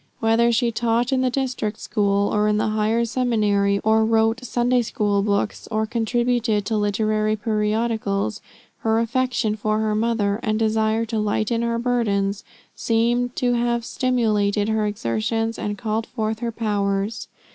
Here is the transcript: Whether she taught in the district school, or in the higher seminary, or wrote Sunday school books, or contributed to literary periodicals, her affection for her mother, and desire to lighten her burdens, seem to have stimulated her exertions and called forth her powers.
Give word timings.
Whether 0.19 0.51
she 0.51 0.71
taught 0.71 1.11
in 1.13 1.21
the 1.21 1.29
district 1.29 1.77
school, 1.79 2.33
or 2.33 2.47
in 2.47 2.57
the 2.57 2.69
higher 2.69 3.05
seminary, 3.05 3.77
or 3.83 4.03
wrote 4.03 4.43
Sunday 4.43 4.81
school 4.81 5.21
books, 5.21 5.67
or 5.69 5.85
contributed 5.85 6.65
to 6.65 6.75
literary 6.77 7.35
periodicals, 7.35 8.41
her 8.79 8.97
affection 8.97 9.55
for 9.55 9.77
her 9.79 9.93
mother, 9.93 10.39
and 10.41 10.57
desire 10.57 11.05
to 11.05 11.19
lighten 11.19 11.61
her 11.61 11.77
burdens, 11.77 12.43
seem 12.75 13.29
to 13.35 13.53
have 13.53 13.85
stimulated 13.85 14.69
her 14.69 14.87
exertions 14.87 15.59
and 15.59 15.77
called 15.77 16.07
forth 16.07 16.39
her 16.39 16.51
powers. 16.51 17.27